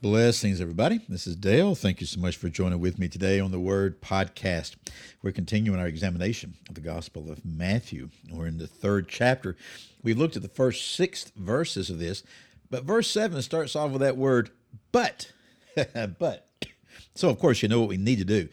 Blessings, 0.00 0.60
everybody. 0.60 1.00
This 1.08 1.26
is 1.26 1.34
Dale. 1.34 1.74
Thank 1.74 2.00
you 2.00 2.06
so 2.06 2.20
much 2.20 2.36
for 2.36 2.48
joining 2.48 2.78
with 2.78 3.00
me 3.00 3.08
today 3.08 3.40
on 3.40 3.50
the 3.50 3.58
Word 3.58 4.00
Podcast. 4.00 4.76
We're 5.22 5.32
continuing 5.32 5.80
our 5.80 5.88
examination 5.88 6.54
of 6.68 6.76
the 6.76 6.80
Gospel 6.80 7.32
of 7.32 7.44
Matthew. 7.44 8.10
We're 8.30 8.46
in 8.46 8.58
the 8.58 8.68
third 8.68 9.08
chapter. 9.08 9.56
We've 10.04 10.16
looked 10.16 10.36
at 10.36 10.42
the 10.42 10.48
first 10.48 10.94
six 10.94 11.32
verses 11.34 11.90
of 11.90 11.98
this, 11.98 12.22
but 12.70 12.84
verse 12.84 13.10
seven 13.10 13.42
starts 13.42 13.74
off 13.74 13.90
with 13.90 14.00
that 14.02 14.16
word, 14.16 14.50
but. 14.92 15.32
but. 16.20 16.46
So, 17.16 17.28
of 17.28 17.40
course, 17.40 17.60
you 17.60 17.68
know 17.68 17.80
what 17.80 17.88
we 17.88 17.96
need 17.96 18.20
to 18.20 18.24
do. 18.24 18.48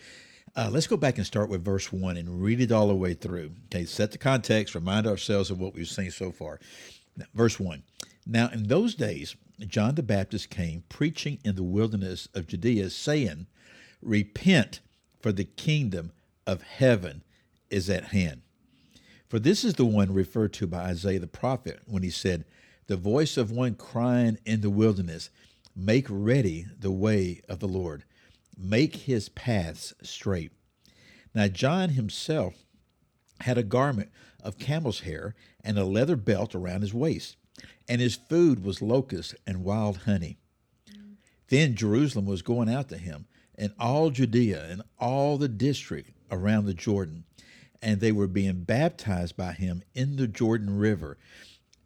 Uh, 0.55 0.69
let's 0.71 0.87
go 0.87 0.97
back 0.97 1.17
and 1.17 1.27
start 1.27 1.49
with 1.49 1.63
verse 1.63 1.93
one 1.93 2.17
and 2.17 2.41
read 2.41 2.59
it 2.59 2.71
all 2.71 2.87
the 2.87 2.95
way 2.95 3.13
through. 3.13 3.51
Okay, 3.65 3.85
set 3.85 4.11
the 4.11 4.17
context, 4.17 4.73
remind 4.73 5.05
ourselves 5.05 5.51
of 5.51 5.59
what 5.59 5.75
we've 5.75 5.87
seen 5.87 6.09
so 6.09 6.31
far. 6.31 6.59
Now, 7.15 7.25
verse 7.35 7.59
one. 7.59 7.83
Now, 8.25 8.49
in 8.51 8.63
those 8.63 8.95
days, 8.95 9.35
John 9.59 9.95
the 9.95 10.03
Baptist 10.03 10.49
came 10.49 10.83
preaching 10.89 11.39
in 11.43 11.55
the 11.55 11.63
wilderness 11.63 12.27
of 12.33 12.47
Judea, 12.47 12.89
saying, 12.89 13.47
Repent, 14.01 14.81
for 15.19 15.31
the 15.31 15.45
kingdom 15.45 16.11
of 16.45 16.61
heaven 16.61 17.23
is 17.69 17.89
at 17.89 18.05
hand. 18.05 18.41
For 19.27 19.39
this 19.39 19.63
is 19.63 19.75
the 19.75 19.85
one 19.85 20.13
referred 20.13 20.53
to 20.53 20.67
by 20.67 20.85
Isaiah 20.85 21.19
the 21.19 21.27
prophet 21.27 21.79
when 21.85 22.03
he 22.03 22.09
said, 22.09 22.45
The 22.87 22.97
voice 22.97 23.37
of 23.37 23.51
one 23.51 23.75
crying 23.75 24.37
in 24.45 24.61
the 24.61 24.69
wilderness, 24.69 25.29
Make 25.75 26.07
ready 26.09 26.67
the 26.77 26.91
way 26.91 27.41
of 27.49 27.59
the 27.59 27.67
Lord, 27.67 28.03
make 28.57 28.95
his 28.95 29.29
paths 29.29 29.93
straight. 30.01 30.51
Now, 31.33 31.47
John 31.47 31.89
himself 31.89 32.65
had 33.41 33.57
a 33.57 33.63
garment 33.63 34.09
of 34.41 34.57
camel's 34.57 35.01
hair 35.01 35.35
and 35.63 35.77
a 35.77 35.83
leather 35.83 36.15
belt 36.15 36.55
around 36.55 36.81
his 36.81 36.93
waist 36.93 37.35
and 37.87 38.01
his 38.01 38.15
food 38.15 38.63
was 38.63 38.81
locusts 38.81 39.35
and 39.45 39.63
wild 39.63 39.97
honey. 39.99 40.37
Then 41.49 41.75
Jerusalem 41.75 42.25
was 42.25 42.41
going 42.41 42.69
out 42.69 42.89
to 42.89 42.97
him, 42.97 43.25
and 43.55 43.71
all 43.79 44.09
Judea 44.09 44.65
and 44.69 44.81
all 44.99 45.37
the 45.37 45.47
district 45.47 46.11
around 46.31 46.65
the 46.65 46.73
Jordan, 46.73 47.23
and 47.81 47.99
they 47.99 48.11
were 48.11 48.27
being 48.27 48.63
baptized 48.63 49.37
by 49.37 49.53
him 49.53 49.83
in 49.93 50.15
the 50.15 50.27
Jordan 50.27 50.77
River 50.77 51.17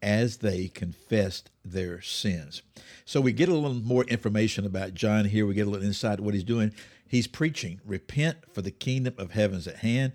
as 0.02 0.38
they 0.38 0.70
confessed 0.70 1.50
their 1.66 2.02
sins. 2.02 2.62
So 3.04 3.20
we 3.20 3.34
get 3.34 3.50
a 3.50 3.54
little 3.54 3.74
more 3.74 4.06
information 4.06 4.66
about 4.66 4.94
John 4.94 5.26
here. 5.26 5.46
We 5.46 5.56
get 5.56 5.68
a 5.68 5.70
little 5.70 5.86
insight 5.86 6.22
what 6.22 6.34
he's 6.34 6.44
doing. 6.46 6.74
He's 7.06 7.28
preaching, 7.28 7.82
repent 7.86 8.38
for 8.54 8.62
the 8.62 8.72
kingdom 8.72 9.16
of 9.18 9.32
heaven's 9.32 9.68
at 9.68 9.78
hand. 9.78 10.14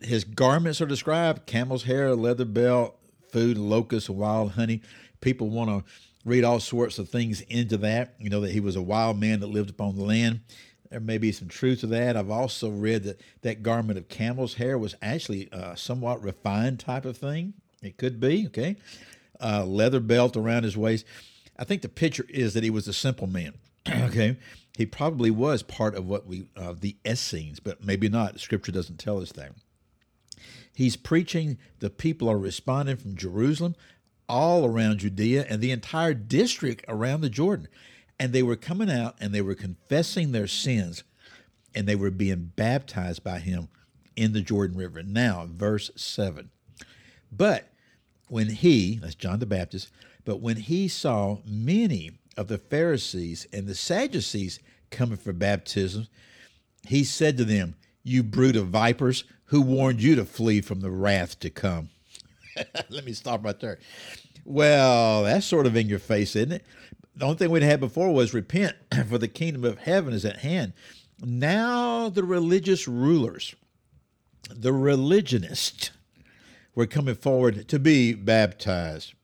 His 0.00 0.24
garments 0.24 0.80
are 0.80 0.86
described 0.86 1.46
camel's 1.46 1.84
hair, 1.84 2.14
leather 2.14 2.44
belt, 2.44 2.98
food, 3.30 3.58
locusts, 3.58 4.10
wild 4.10 4.52
honey. 4.52 4.82
People 5.20 5.48
want 5.50 5.70
to 5.70 5.92
read 6.24 6.44
all 6.44 6.60
sorts 6.60 6.98
of 6.98 7.08
things 7.08 7.40
into 7.42 7.76
that. 7.78 8.14
You 8.18 8.30
know, 8.30 8.40
that 8.40 8.52
he 8.52 8.60
was 8.60 8.76
a 8.76 8.82
wild 8.82 9.18
man 9.18 9.40
that 9.40 9.46
lived 9.46 9.70
upon 9.70 9.96
the 9.96 10.04
land. 10.04 10.40
There 10.90 11.00
may 11.00 11.18
be 11.18 11.32
some 11.32 11.48
truth 11.48 11.80
to 11.80 11.86
that. 11.88 12.16
I've 12.16 12.30
also 12.30 12.70
read 12.70 13.04
that 13.04 13.20
that 13.42 13.62
garment 13.62 13.98
of 13.98 14.08
camel's 14.08 14.54
hair 14.54 14.78
was 14.78 14.94
actually 15.02 15.48
a 15.52 15.76
somewhat 15.76 16.22
refined 16.22 16.80
type 16.80 17.04
of 17.04 17.16
thing. 17.16 17.54
It 17.82 17.96
could 17.96 18.20
be, 18.20 18.46
okay. 18.46 18.76
Uh, 19.40 19.64
leather 19.64 20.00
belt 20.00 20.36
around 20.36 20.62
his 20.62 20.76
waist. 20.76 21.04
I 21.58 21.64
think 21.64 21.82
the 21.82 21.88
picture 21.88 22.26
is 22.28 22.54
that 22.54 22.64
he 22.64 22.70
was 22.70 22.88
a 22.88 22.92
simple 22.92 23.26
man, 23.26 23.54
okay. 23.88 24.36
He 24.76 24.84
probably 24.84 25.30
was 25.30 25.62
part 25.62 25.94
of 25.94 26.06
what 26.06 26.26
we, 26.26 26.48
uh, 26.56 26.74
the 26.78 26.96
Essenes, 27.06 27.60
but 27.60 27.82
maybe 27.82 28.08
not. 28.08 28.40
Scripture 28.40 28.72
doesn't 28.72 28.98
tell 28.98 29.20
us 29.20 29.32
that. 29.32 29.52
He's 30.74 30.96
preaching, 30.96 31.58
the 31.78 31.90
people 31.90 32.28
are 32.28 32.38
responding 32.38 32.96
from 32.96 33.16
Jerusalem, 33.16 33.74
all 34.28 34.66
around 34.66 34.98
Judea, 34.98 35.46
and 35.48 35.60
the 35.60 35.70
entire 35.70 36.14
district 36.14 36.84
around 36.88 37.20
the 37.20 37.30
Jordan. 37.30 37.68
And 38.18 38.32
they 38.32 38.42
were 38.42 38.56
coming 38.56 38.90
out 38.90 39.16
and 39.20 39.32
they 39.34 39.42
were 39.42 39.54
confessing 39.54 40.32
their 40.32 40.46
sins, 40.46 41.04
and 41.74 41.86
they 41.86 41.96
were 41.96 42.10
being 42.10 42.52
baptized 42.56 43.22
by 43.22 43.38
him 43.38 43.68
in 44.16 44.32
the 44.32 44.40
Jordan 44.40 44.76
River. 44.76 45.02
Now, 45.02 45.46
verse 45.50 45.90
7. 45.96 46.50
But 47.30 47.68
when 48.28 48.48
he, 48.48 48.96
that's 48.96 49.14
John 49.14 49.38
the 49.38 49.46
Baptist, 49.46 49.90
but 50.24 50.40
when 50.40 50.56
he 50.56 50.88
saw 50.88 51.38
many 51.46 52.12
of 52.36 52.48
the 52.48 52.58
Pharisees 52.58 53.46
and 53.52 53.66
the 53.66 53.74
Sadducees 53.74 54.58
coming 54.90 55.16
for 55.16 55.32
baptism, 55.32 56.08
he 56.86 57.04
said 57.04 57.36
to 57.36 57.44
them, 57.44 57.76
You 58.06 58.22
brood 58.22 58.54
of 58.54 58.68
vipers, 58.68 59.24
who 59.46 59.60
warned 59.60 60.00
you 60.00 60.14
to 60.14 60.24
flee 60.24 60.60
from 60.60 60.80
the 60.80 60.92
wrath 60.92 61.40
to 61.40 61.50
come? 61.50 61.90
Let 62.88 63.04
me 63.04 63.12
stop 63.12 63.44
right 63.44 63.58
there. 63.58 63.80
Well, 64.44 65.24
that's 65.24 65.44
sort 65.44 65.66
of 65.66 65.74
in 65.74 65.88
your 65.88 65.98
face, 65.98 66.36
isn't 66.36 66.52
it? 66.52 66.64
The 67.16 67.24
only 67.24 67.36
thing 67.36 67.50
we'd 67.50 67.64
had 67.64 67.80
before 67.80 68.14
was 68.14 68.32
repent, 68.32 68.76
for 69.08 69.18
the 69.18 69.26
kingdom 69.26 69.64
of 69.64 69.78
heaven 69.78 70.14
is 70.14 70.24
at 70.24 70.36
hand. 70.36 70.72
Now 71.20 72.08
the 72.08 72.22
religious 72.22 72.86
rulers, 72.86 73.56
the 74.50 74.72
religionists, 74.72 75.90
were 76.76 76.86
coming 76.86 77.16
forward 77.16 77.66
to 77.66 77.78
be 77.80 78.14
baptized. 78.14 79.14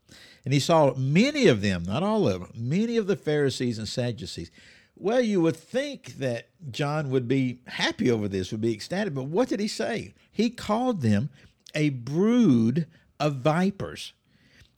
And 0.45 0.53
he 0.53 0.59
saw 0.59 0.93
many 0.97 1.47
of 1.47 1.61
them, 1.61 1.85
not 1.85 2.03
all 2.03 2.27
of 2.27 2.41
them, 2.41 2.51
many 2.57 2.97
of 2.97 3.07
the 3.07 3.15
Pharisees 3.15 3.79
and 3.79 3.87
Sadducees. 3.87 4.51
Well, 4.95 5.21
you 5.21 5.41
would 5.41 5.57
think 5.57 6.19
that 6.19 6.49
John 6.71 7.11
would 7.11 7.27
be 7.27 7.61
happy 7.67 8.11
over 8.11 8.29
this, 8.29 8.53
would 8.53 8.61
be 8.61 8.75
ecstatic, 8.75 9.15
but 9.15 9.25
what 9.25 9.49
did 9.49 9.61
he 9.61 9.69
say? 9.69 10.15
He 10.31 10.51
called 10.51 11.01
them 11.01 11.31
a 11.75 11.91
brood 11.91 12.87
of 13.19 13.37
vipers. 13.37 14.13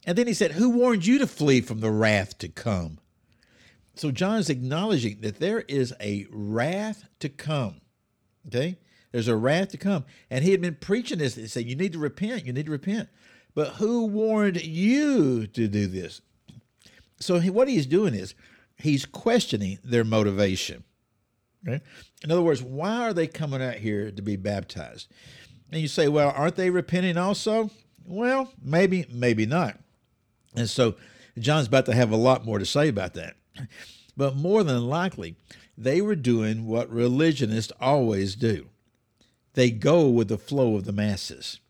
And 0.06 0.16
then 0.16 0.26
he 0.26 0.34
said, 0.34 0.52
Who 0.52 0.70
warned 0.70 1.06
you 1.06 1.18
to 1.18 1.26
flee 1.26 1.60
from 1.60 1.80
the 1.80 1.90
wrath 1.90 2.38
to 2.38 2.48
come? 2.48 2.98
So 3.96 4.10
John 4.10 4.38
is 4.38 4.50
acknowledging 4.50 5.20
that 5.20 5.38
there 5.38 5.60
is 5.60 5.94
a 6.00 6.26
wrath 6.30 7.04
to 7.20 7.28
come. 7.28 7.80
Okay? 8.46 8.78
There's 9.12 9.28
a 9.28 9.36
wrath 9.36 9.68
to 9.70 9.78
come. 9.78 10.04
And 10.30 10.44
he 10.44 10.50
had 10.50 10.60
been 10.60 10.74
preaching 10.74 11.18
this 11.18 11.36
and 11.36 11.50
said, 11.50 11.66
You 11.66 11.76
need 11.76 11.92
to 11.92 11.98
repent, 11.98 12.46
you 12.46 12.52
need 12.52 12.66
to 12.66 12.72
repent. 12.72 13.08
But 13.54 13.74
who 13.74 14.06
warned 14.06 14.62
you 14.62 15.46
to 15.46 15.68
do 15.68 15.86
this? 15.86 16.20
So 17.20 17.38
he, 17.38 17.48
what 17.48 17.68
he's 17.68 17.86
doing 17.86 18.14
is 18.14 18.34
he's 18.84 19.06
questioning 19.06 19.78
their 19.82 20.04
motivation. 20.04 20.84
Okay? 21.66 21.82
In 22.22 22.30
other 22.30 22.42
words, 22.42 22.62
why 22.62 23.00
are 23.00 23.14
they 23.14 23.26
coming 23.26 23.62
out 23.62 23.76
here 23.76 24.10
to 24.10 24.22
be 24.22 24.36
baptized? 24.36 25.10
And 25.72 25.80
you 25.80 25.88
say, 25.88 26.06
well, 26.06 26.32
aren't 26.36 26.56
they 26.56 26.68
repenting 26.68 27.16
also? 27.16 27.70
Well, 28.06 28.52
maybe, 28.62 29.06
maybe 29.10 29.46
not. 29.46 29.78
And 30.54 30.68
so 30.68 30.96
John's 31.38 31.66
about 31.66 31.86
to 31.86 31.94
have 31.94 32.12
a 32.12 32.16
lot 32.16 32.44
more 32.44 32.58
to 32.58 32.66
say 32.66 32.88
about 32.88 33.14
that. 33.14 33.36
But 34.16 34.36
more 34.36 34.62
than 34.62 34.86
likely, 34.86 35.34
they 35.76 36.02
were 36.02 36.14
doing 36.14 36.66
what 36.66 36.88
religionists 36.90 37.72
always 37.80 38.36
do 38.36 38.68
they 39.54 39.70
go 39.70 40.08
with 40.08 40.28
the 40.28 40.36
flow 40.36 40.76
of 40.76 40.84
the 40.84 40.92
masses. 40.92 41.60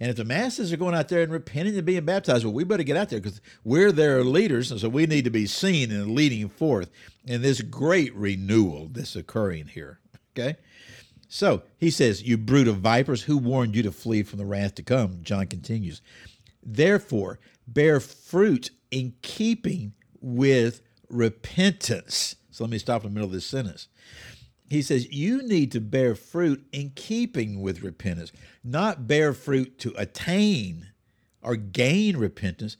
And 0.00 0.08
if 0.08 0.16
the 0.16 0.24
masses 0.24 0.72
are 0.72 0.78
going 0.78 0.94
out 0.94 1.08
there 1.08 1.22
and 1.22 1.30
repenting 1.30 1.76
and 1.76 1.84
being 1.84 2.06
baptized, 2.06 2.44
well, 2.44 2.54
we 2.54 2.64
better 2.64 2.82
get 2.82 2.96
out 2.96 3.10
there 3.10 3.20
because 3.20 3.42
we're 3.64 3.92
their 3.92 4.24
leaders. 4.24 4.70
And 4.70 4.80
so 4.80 4.88
we 4.88 5.06
need 5.06 5.24
to 5.24 5.30
be 5.30 5.46
seen 5.46 5.92
and 5.92 6.14
leading 6.14 6.48
forth 6.48 6.90
in 7.26 7.42
this 7.42 7.60
great 7.60 8.14
renewal 8.16 8.88
that's 8.90 9.14
occurring 9.14 9.66
here. 9.66 10.00
Okay? 10.32 10.56
So 11.28 11.62
he 11.76 11.90
says, 11.90 12.22
You 12.22 12.38
brood 12.38 12.66
of 12.66 12.78
vipers, 12.78 13.22
who 13.22 13.36
warned 13.36 13.76
you 13.76 13.82
to 13.82 13.92
flee 13.92 14.22
from 14.22 14.38
the 14.38 14.46
wrath 14.46 14.74
to 14.76 14.82
come? 14.82 15.18
John 15.22 15.46
continues, 15.46 16.00
Therefore, 16.62 17.38
bear 17.66 18.00
fruit 18.00 18.70
in 18.90 19.12
keeping 19.20 19.92
with 20.22 20.80
repentance. 21.10 22.36
So 22.50 22.64
let 22.64 22.70
me 22.70 22.78
stop 22.78 23.04
in 23.04 23.10
the 23.10 23.14
middle 23.14 23.28
of 23.28 23.32
this 23.32 23.46
sentence 23.46 23.88
he 24.70 24.82
says 24.82 25.12
you 25.12 25.42
need 25.42 25.72
to 25.72 25.80
bear 25.80 26.14
fruit 26.14 26.64
in 26.72 26.92
keeping 26.94 27.60
with 27.60 27.82
repentance, 27.82 28.30
not 28.62 29.08
bear 29.08 29.34
fruit 29.34 29.80
to 29.80 29.92
attain 29.98 30.86
or 31.42 31.56
gain 31.56 32.16
repentance. 32.16 32.76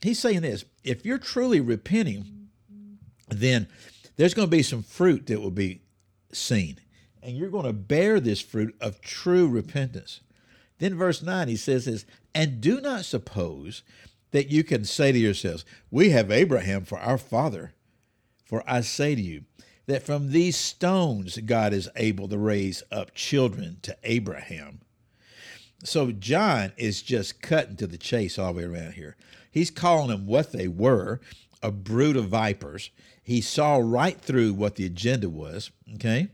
He's 0.00 0.18
saying 0.18 0.40
this 0.40 0.64
if 0.82 1.04
you're 1.04 1.18
truly 1.18 1.60
repenting, 1.60 2.48
then 3.28 3.68
there's 4.16 4.32
going 4.32 4.48
to 4.48 4.56
be 4.56 4.62
some 4.62 4.82
fruit 4.82 5.26
that 5.26 5.40
will 5.40 5.50
be 5.50 5.82
seen, 6.32 6.78
and 7.22 7.36
you're 7.36 7.50
going 7.50 7.66
to 7.66 7.74
bear 7.74 8.20
this 8.20 8.40
fruit 8.40 8.74
of 8.80 9.02
true 9.02 9.46
repentance. 9.46 10.20
Then, 10.78 10.96
verse 10.96 11.22
9, 11.22 11.48
he 11.48 11.56
says 11.56 11.84
this, 11.84 12.04
and 12.34 12.60
do 12.60 12.80
not 12.80 13.04
suppose 13.04 13.82
that 14.30 14.50
you 14.50 14.64
can 14.64 14.84
say 14.84 15.12
to 15.12 15.18
yourselves, 15.18 15.64
We 15.90 16.10
have 16.10 16.30
Abraham 16.30 16.84
for 16.84 16.98
our 16.98 17.18
father. 17.18 17.74
For 18.44 18.62
I 18.66 18.80
say 18.80 19.14
to 19.14 19.20
you, 19.20 19.44
that 19.86 20.02
from 20.02 20.30
these 20.30 20.56
stones 20.56 21.38
God 21.38 21.72
is 21.72 21.88
able 21.96 22.28
to 22.28 22.38
raise 22.38 22.82
up 22.90 23.14
children 23.14 23.78
to 23.82 23.96
Abraham. 24.04 24.80
So 25.82 26.12
John 26.12 26.72
is 26.76 27.02
just 27.02 27.42
cutting 27.42 27.76
to 27.76 27.86
the 27.86 27.98
chase 27.98 28.38
all 28.38 28.52
the 28.52 28.58
way 28.60 28.64
around 28.64 28.94
here. 28.94 29.16
He's 29.50 29.70
calling 29.70 30.08
them 30.08 30.26
what 30.26 30.52
they 30.52 30.66
were 30.66 31.20
a 31.62 31.70
brood 31.70 32.16
of 32.16 32.28
vipers. 32.28 32.90
He 33.22 33.40
saw 33.40 33.76
right 33.76 34.20
through 34.20 34.52
what 34.52 34.76
the 34.76 34.84
agenda 34.84 35.30
was, 35.30 35.70
okay? 35.94 36.28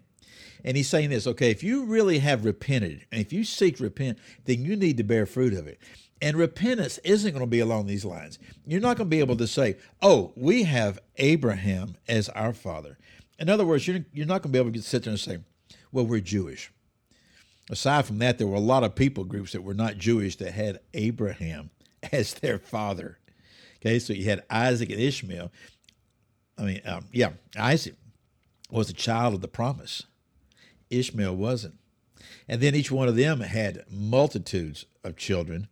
And 0.64 0.76
he's 0.76 0.88
saying 0.88 1.10
this, 1.10 1.26
okay, 1.26 1.50
if 1.50 1.62
you 1.62 1.84
really 1.84 2.18
have 2.18 2.44
repented, 2.44 3.06
and 3.12 3.20
if 3.20 3.32
you 3.32 3.44
seek 3.44 3.78
repent, 3.78 4.18
then 4.44 4.64
you 4.64 4.74
need 4.74 4.96
to 4.96 5.04
bear 5.04 5.26
fruit 5.26 5.54
of 5.54 5.68
it. 5.68 5.78
And 6.20 6.36
repentance 6.36 6.98
isn't 6.98 7.30
going 7.30 7.44
to 7.44 7.50
be 7.50 7.60
along 7.60 7.86
these 7.86 8.04
lines. 8.04 8.38
You're 8.66 8.80
not 8.80 8.96
going 8.96 9.08
to 9.08 9.16
be 9.16 9.20
able 9.20 9.36
to 9.36 9.46
say, 9.46 9.76
oh, 10.02 10.32
we 10.36 10.64
have 10.64 10.98
Abraham 11.16 11.96
as 12.08 12.28
our 12.30 12.52
father. 12.52 12.98
In 13.40 13.48
other 13.48 13.64
words, 13.64 13.88
you're, 13.88 14.04
you're 14.12 14.26
not 14.26 14.42
going 14.42 14.52
to 14.52 14.58
be 14.58 14.58
able 14.58 14.72
to 14.72 14.82
sit 14.82 15.04
there 15.04 15.10
and 15.10 15.18
say, 15.18 15.38
well, 15.90 16.06
we're 16.06 16.20
Jewish. 16.20 16.70
Aside 17.70 18.04
from 18.04 18.18
that, 18.18 18.38
there 18.38 18.46
were 18.46 18.56
a 18.56 18.60
lot 18.60 18.84
of 18.84 18.94
people 18.94 19.24
groups 19.24 19.52
that 19.52 19.62
were 19.62 19.74
not 19.74 19.96
Jewish 19.96 20.36
that 20.36 20.52
had 20.52 20.80
Abraham 20.92 21.70
as 22.12 22.34
their 22.34 22.58
father. 22.58 23.18
Okay, 23.78 23.98
so 23.98 24.12
you 24.12 24.26
had 24.26 24.44
Isaac 24.50 24.90
and 24.90 25.00
Ishmael. 25.00 25.50
I 26.58 26.62
mean, 26.62 26.80
um, 26.84 27.06
yeah, 27.12 27.30
Isaac 27.58 27.94
was 28.70 28.90
a 28.90 28.94
child 28.94 29.34
of 29.34 29.40
the 29.40 29.48
promise. 29.48 30.02
Ishmael 30.90 31.34
wasn't. 31.34 31.78
And 32.48 32.60
then 32.60 32.74
each 32.74 32.90
one 32.90 33.08
of 33.08 33.16
them 33.16 33.40
had 33.40 33.84
multitudes 33.90 34.84
of 35.02 35.16
children. 35.16 35.68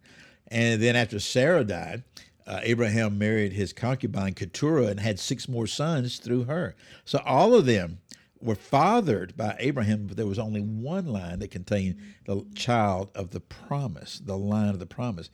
And 0.47 0.81
then 0.81 0.97
after 0.97 1.21
Sarah 1.21 1.65
died, 1.65 2.05
uh, 2.49 2.61
Abraham 2.63 3.19
married 3.19 3.53
his 3.53 3.75
concubine 3.75 4.33
Keturah 4.33 4.87
and 4.87 4.99
had 4.99 5.21
six 5.21 5.49
more 5.49 5.67
sons 5.67 6.17
through 6.17 6.45
her. 6.45 6.75
So 7.05 7.21
all 7.27 7.55
of 7.55 7.67
them 7.67 7.99
were 8.41 8.55
fathered 8.55 9.37
by 9.37 9.55
Abraham, 9.59 10.07
but 10.07 10.17
there 10.17 10.27
was 10.27 10.39
only 10.39 10.63
one 10.63 11.07
line 11.07 11.41
that 11.41 11.51
contained 11.51 11.97
the 12.25 12.47
child 12.55 13.11
of 13.15 13.31
the 13.31 13.41
promise, 13.41 14.21
the 14.25 14.39
line 14.39 14.71
of 14.71 14.79
the 14.79 14.87
promise. 14.87 15.29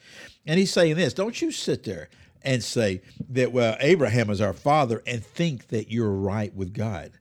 And 0.44 0.58
he's 0.58 0.72
saying 0.72 0.96
this 0.96 1.14
don't 1.14 1.40
you 1.40 1.52
sit 1.52 1.84
there 1.84 2.08
and 2.42 2.62
say 2.62 3.00
that, 3.30 3.52
well, 3.52 3.76
Abraham 3.78 4.28
is 4.28 4.40
our 4.40 4.52
father 4.52 5.00
and 5.06 5.24
think 5.24 5.68
that 5.68 5.92
you're 5.92 6.10
right 6.10 6.54
with 6.54 6.74
God. 6.74 7.12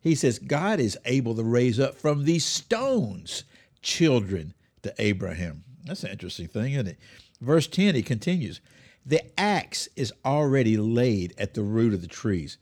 He 0.00 0.16
says, 0.16 0.38
God 0.40 0.80
is 0.80 0.98
able 1.04 1.34
to 1.36 1.44
raise 1.44 1.78
up 1.78 1.94
from 1.94 2.24
these 2.24 2.44
stones 2.44 3.44
children 3.80 4.54
to 4.82 4.92
Abraham. 4.98 5.62
That's 5.84 6.02
an 6.02 6.10
interesting 6.10 6.48
thing, 6.48 6.72
isn't 6.72 6.88
it? 6.88 6.98
Verse 7.40 7.68
10, 7.68 7.94
he 7.94 8.02
continues 8.02 8.60
The 9.06 9.22
axe 9.38 9.88
is 9.94 10.12
already 10.24 10.76
laid 10.76 11.32
at 11.38 11.54
the 11.54 11.62
root 11.62 11.94
of 11.94 12.02
the 12.02 12.08
trees. 12.08 12.58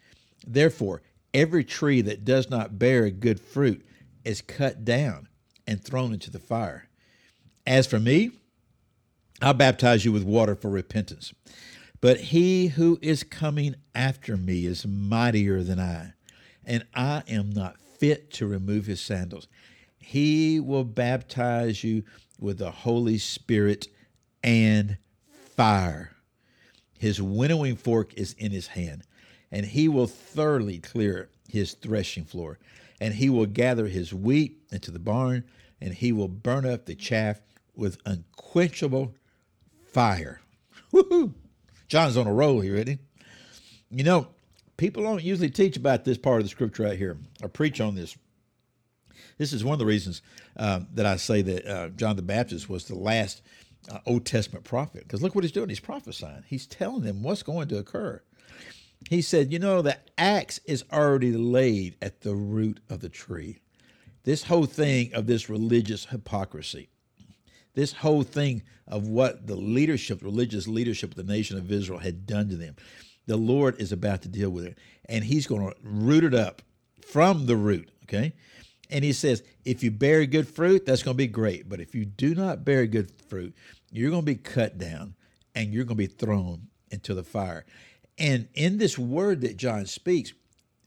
Therefore, 0.46 1.00
every 1.32 1.64
tree 1.64 2.02
that 2.02 2.24
does 2.24 2.50
not 2.50 2.78
bear 2.78 3.08
good 3.08 3.40
fruit 3.40 3.84
is 4.24 4.42
cut 4.42 4.84
down 4.84 5.28
and 5.66 5.82
thrown 5.82 6.12
into 6.12 6.30
the 6.30 6.38
fire. 6.38 6.88
As 7.66 7.86
for 7.86 7.98
me, 7.98 8.30
I'll 9.40 9.54
baptize 9.54 10.04
you 10.04 10.12
with 10.12 10.22
water 10.22 10.54
for 10.54 10.70
repentance. 10.70 11.32
But 12.02 12.20
he 12.20 12.68
who 12.68 12.98
is 13.00 13.22
coming 13.22 13.76
after 13.94 14.36
me 14.36 14.66
is 14.66 14.86
mightier 14.86 15.62
than 15.62 15.80
I, 15.80 16.12
and 16.66 16.84
I 16.94 17.22
am 17.26 17.50
not 17.50 17.80
fit 17.80 18.30
to 18.34 18.46
remove 18.46 18.84
his 18.84 19.00
sandals. 19.00 19.48
He 19.96 20.60
will 20.60 20.84
baptize 20.84 21.82
you 21.82 22.04
with 22.38 22.58
the 22.58 22.70
Holy 22.70 23.16
Spirit 23.16 23.88
and 24.42 24.98
fire. 25.56 26.13
His 26.98 27.20
winnowing 27.20 27.76
fork 27.76 28.14
is 28.14 28.34
in 28.38 28.52
his 28.52 28.68
hand, 28.68 29.02
and 29.50 29.66
he 29.66 29.88
will 29.88 30.06
thoroughly 30.06 30.78
clear 30.78 31.28
his 31.48 31.74
threshing 31.74 32.24
floor, 32.24 32.58
and 33.00 33.14
he 33.14 33.28
will 33.28 33.46
gather 33.46 33.86
his 33.86 34.14
wheat 34.14 34.62
into 34.70 34.90
the 34.90 34.98
barn, 34.98 35.44
and 35.80 35.94
he 35.94 36.12
will 36.12 36.28
burn 36.28 36.66
up 36.66 36.86
the 36.86 36.94
chaff 36.94 37.40
with 37.74 37.98
unquenchable 38.06 39.14
fire. 39.86 40.40
Woohoo! 40.92 41.34
John's 41.88 42.16
on 42.16 42.26
a 42.26 42.32
roll 42.32 42.60
here, 42.60 42.74
isn't 42.74 42.88
he? 42.88 42.98
You 43.90 44.04
know, 44.04 44.28
people 44.76 45.02
don't 45.02 45.22
usually 45.22 45.50
teach 45.50 45.76
about 45.76 46.04
this 46.04 46.18
part 46.18 46.40
of 46.40 46.44
the 46.44 46.50
scripture 46.50 46.84
right 46.84 46.98
here 46.98 47.18
or 47.42 47.48
preach 47.48 47.80
on 47.80 47.94
this. 47.94 48.16
This 49.38 49.52
is 49.52 49.64
one 49.64 49.74
of 49.74 49.78
the 49.78 49.86
reasons 49.86 50.22
uh, 50.56 50.80
that 50.94 51.06
I 51.06 51.16
say 51.16 51.42
that 51.42 51.66
uh, 51.66 51.88
John 51.90 52.16
the 52.16 52.22
Baptist 52.22 52.68
was 52.68 52.86
the 52.86 52.94
last 52.94 53.42
uh, 53.90 53.98
Old 54.06 54.26
Testament 54.26 54.64
prophet. 54.64 55.02
Because 55.02 55.22
look 55.22 55.34
what 55.34 55.44
he's 55.44 55.52
doing. 55.52 55.68
He's 55.68 55.80
prophesying, 55.80 56.44
he's 56.46 56.66
telling 56.66 57.02
them 57.02 57.22
what's 57.22 57.42
going 57.42 57.68
to 57.68 57.78
occur. 57.78 58.22
He 59.08 59.22
said, 59.22 59.52
You 59.52 59.58
know, 59.58 59.82
the 59.82 59.98
axe 60.18 60.60
is 60.66 60.84
already 60.92 61.32
laid 61.32 61.96
at 62.00 62.22
the 62.22 62.34
root 62.34 62.80
of 62.88 63.00
the 63.00 63.08
tree. 63.08 63.60
This 64.24 64.44
whole 64.44 64.66
thing 64.66 65.12
of 65.12 65.26
this 65.26 65.50
religious 65.50 66.06
hypocrisy, 66.06 66.88
this 67.74 67.92
whole 67.92 68.22
thing 68.22 68.62
of 68.88 69.08
what 69.08 69.46
the 69.46 69.56
leadership, 69.56 70.22
religious 70.22 70.66
leadership 70.66 71.10
of 71.10 71.16
the 71.16 71.32
nation 71.32 71.58
of 71.58 71.70
Israel 71.70 71.98
had 71.98 72.26
done 72.26 72.48
to 72.48 72.56
them, 72.56 72.76
the 73.26 73.36
Lord 73.36 73.80
is 73.80 73.92
about 73.92 74.22
to 74.22 74.28
deal 74.28 74.50
with 74.50 74.64
it. 74.64 74.78
And 75.08 75.24
he's 75.24 75.46
going 75.46 75.68
to 75.68 75.74
root 75.82 76.24
it 76.24 76.34
up 76.34 76.62
from 77.02 77.46
the 77.46 77.56
root, 77.56 77.90
okay? 78.04 78.32
And 78.94 79.02
he 79.02 79.12
says, 79.12 79.42
if 79.64 79.82
you 79.82 79.90
bear 79.90 80.24
good 80.24 80.46
fruit, 80.46 80.86
that's 80.86 81.02
going 81.02 81.16
to 81.16 81.18
be 81.18 81.26
great. 81.26 81.68
But 81.68 81.80
if 81.80 81.96
you 81.96 82.04
do 82.04 82.32
not 82.32 82.64
bear 82.64 82.86
good 82.86 83.10
fruit, 83.28 83.52
you're 83.90 84.10
going 84.10 84.22
to 84.22 84.26
be 84.26 84.36
cut 84.36 84.78
down 84.78 85.16
and 85.52 85.74
you're 85.74 85.82
going 85.82 85.96
to 85.96 86.06
be 86.08 86.14
thrown 86.14 86.68
into 86.92 87.12
the 87.12 87.24
fire. 87.24 87.66
And 88.18 88.46
in 88.54 88.78
this 88.78 88.96
word 88.96 89.40
that 89.40 89.56
John 89.56 89.86
speaks, 89.86 90.32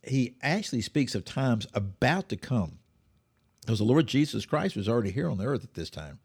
he 0.06 0.38
actually 0.42 0.83
speaks 0.83 1.15
of 1.15 1.25
times 1.25 1.68
about 1.74 2.30
to 2.30 2.38
come. 2.38 2.80
Because 3.59 3.80
the 3.80 3.83
Lord 3.86 4.07
Jesus 4.07 4.45
Christ 4.45 4.77
was 4.77 4.88
already 4.88 5.12
here 5.12 5.30
on 5.30 5.38
the 5.38 5.45
earth 5.45 5.65
at 5.65 5.74
this 5.74 5.89
time. 5.89 6.19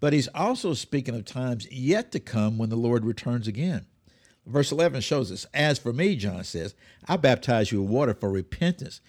But 0.00 0.14
he's 0.14 0.28
also 0.28 0.72
speaking 0.72 1.14
of 1.14 1.26
times 1.26 1.70
yet 1.70 2.10
to 2.12 2.20
come 2.20 2.56
when 2.56 2.70
the 2.70 2.76
Lord 2.76 3.04
returns 3.04 3.46
again. 3.46 3.84
Verse 4.46 4.72
11 4.72 5.02
shows 5.02 5.30
us, 5.30 5.44
As 5.52 5.78
for 5.78 5.92
me, 5.92 6.16
John 6.16 6.42
says, 6.44 6.74
I 7.06 7.18
baptize 7.18 7.70
you 7.70 7.82
with 7.82 7.90
water 7.90 8.14
for 8.14 8.30
repentance. 8.30 9.02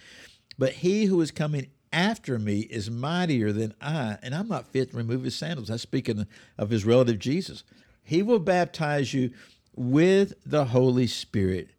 But 0.57 0.73
he 0.73 1.05
who 1.05 1.21
is 1.21 1.31
coming 1.31 1.67
after 1.91 2.37
me 2.37 2.59
is 2.61 2.89
mightier 2.89 3.51
than 3.51 3.73
I, 3.81 4.17
and 4.21 4.35
I'm 4.35 4.47
not 4.47 4.67
fit 4.67 4.91
to 4.91 4.97
remove 4.97 5.23
his 5.23 5.35
sandals. 5.35 5.69
That's 5.69 5.81
speaking 5.81 6.27
of 6.57 6.69
his 6.69 6.85
relative 6.85 7.19
Jesus. 7.19 7.63
He 8.03 8.21
will 8.23 8.39
baptize 8.39 9.13
you 9.13 9.31
with 9.75 10.33
the 10.45 10.65
Holy 10.65 11.07
Spirit 11.07 11.69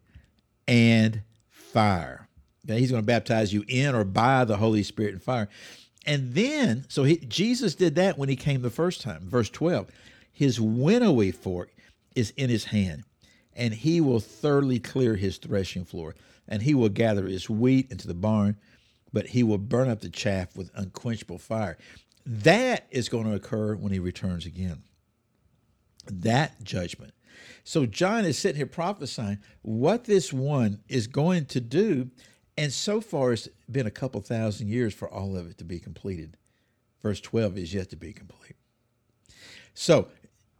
and 0.67 1.21
fire. 1.49 2.27
Okay, 2.65 2.79
he's 2.79 2.91
going 2.91 3.03
to 3.03 3.07
baptize 3.07 3.53
you 3.53 3.63
in 3.67 3.95
or 3.95 4.03
by 4.03 4.45
the 4.45 4.57
Holy 4.57 4.83
Spirit 4.83 5.13
and 5.13 5.23
fire. 5.23 5.49
And 6.05 6.33
then, 6.33 6.85
so 6.89 7.03
he, 7.03 7.17
Jesus 7.17 7.75
did 7.75 7.95
that 7.95 8.17
when 8.17 8.29
he 8.29 8.35
came 8.35 8.61
the 8.61 8.69
first 8.69 9.01
time. 9.01 9.27
Verse 9.29 9.49
12, 9.49 9.89
his 10.31 10.59
winnowing 10.59 11.31
fork 11.31 11.71
is 12.15 12.31
in 12.37 12.49
his 12.49 12.65
hand, 12.65 13.03
and 13.55 13.73
he 13.73 14.01
will 14.01 14.19
thoroughly 14.19 14.79
clear 14.79 15.15
his 15.15 15.37
threshing 15.37 15.85
floor, 15.85 16.15
and 16.47 16.61
he 16.63 16.73
will 16.73 16.89
gather 16.89 17.27
his 17.27 17.49
wheat 17.49 17.91
into 17.91 18.07
the 18.07 18.13
barn 18.13 18.57
but 19.13 19.27
he 19.27 19.43
will 19.43 19.57
burn 19.57 19.89
up 19.89 20.01
the 20.01 20.09
chaff 20.09 20.55
with 20.55 20.71
unquenchable 20.75 21.37
fire. 21.37 21.77
That 22.25 22.87
is 22.91 23.09
going 23.09 23.25
to 23.25 23.33
occur 23.33 23.75
when 23.75 23.91
he 23.91 23.99
returns 23.99 24.45
again. 24.45 24.83
That 26.05 26.63
judgment. 26.63 27.13
So 27.63 27.85
John 27.85 28.25
is 28.25 28.37
sitting 28.37 28.57
here 28.57 28.65
prophesying 28.65 29.39
what 29.61 30.05
this 30.05 30.31
one 30.31 30.79
is 30.87 31.07
going 31.07 31.45
to 31.47 31.61
do. 31.61 32.09
And 32.57 32.71
so 32.71 33.01
far, 33.01 33.33
it's 33.33 33.47
been 33.69 33.87
a 33.87 33.91
couple 33.91 34.21
thousand 34.21 34.67
years 34.67 34.93
for 34.93 35.09
all 35.09 35.35
of 35.35 35.49
it 35.49 35.57
to 35.59 35.63
be 35.63 35.79
completed. 35.79 36.37
Verse 37.01 37.19
12 37.21 37.57
is 37.57 37.73
yet 37.73 37.89
to 37.89 37.95
be 37.95 38.13
complete. 38.13 38.55
So 39.73 40.09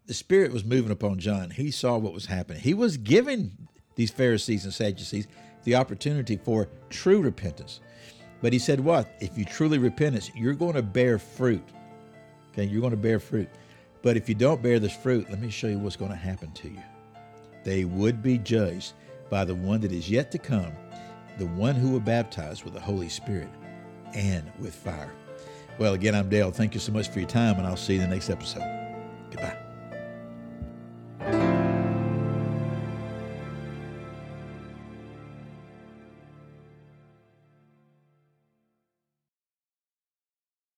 the 0.06 0.14
Spirit 0.14 0.52
was 0.52 0.64
moving 0.64 0.92
upon 0.92 1.20
John. 1.20 1.52
He 1.52 1.70
saw 1.70 1.98
what 1.98 2.14
was 2.14 2.26
happening. 2.26 2.62
He 2.62 2.74
was 2.74 2.98
giving 2.98 3.68
these 3.96 4.12
Pharisees 4.12 4.64
and 4.64 4.74
Sadducees 4.74 5.28
the 5.64 5.76
opportunity 5.76 6.38
for 6.38 6.70
true 6.90 7.22
repentance. 7.22 7.82
But 8.42 8.54
he 8.54 8.60
said, 8.60 8.80
What? 8.80 9.16
If 9.20 9.38
you 9.38 9.46
truly 9.46 9.78
repent, 9.78 10.32
you're 10.36 10.54
going 10.54 10.74
to 10.74 10.82
bear 10.82 11.20
fruit. 11.20 11.64
Okay, 12.52 12.66
you're 12.66 12.82
going 12.82 12.92
to 12.92 12.98
bear 12.98 13.20
fruit. 13.20 13.50
But 14.02 14.18
if 14.18 14.28
you 14.28 14.36
don't 14.36 14.62
bear 14.62 14.80
this 14.80 14.96
fruit, 14.96 15.30
let 15.30 15.40
me 15.40 15.50
show 15.50 15.68
you 15.68 15.78
what's 15.78 15.96
going 15.96 16.12
to 16.12 16.18
happen 16.18 16.52
to 16.54 16.70
you. 16.70 16.82
They 17.64 17.86
would 17.86 18.24
be 18.24 18.38
judged 18.40 18.94
by 19.30 19.46
the 19.46 19.56
one 19.56 19.80
that 19.82 19.92
is 19.92 20.10
yet 20.10 20.32
to 20.32 20.38
come, 20.38 20.74
the 21.38 21.46
one 21.46 21.76
who 21.76 21.90
will 21.92 22.00
baptize 22.00 22.66
with 22.66 22.74
the 22.74 22.80
Holy 22.80 23.10
Spirit 23.10 23.50
and 24.14 24.52
with 24.60 24.76
fire. 24.76 25.14
Well, 25.78 25.94
again, 25.94 26.16
I'm 26.16 26.30
Dale. 26.30 26.52
Thank 26.52 26.74
you 26.74 26.80
so 26.80 26.92
much 26.92 27.10
for 27.10 27.20
your 27.20 27.30
time, 27.30 27.58
and 27.58 27.66
I'll 27.66 27.78
see 27.78 27.94
you 27.94 28.02
in 28.02 28.10
the 28.10 28.16
next 28.16 28.30
episode. 28.30 28.91